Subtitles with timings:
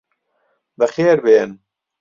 [0.79, 1.49] بەخێربێن.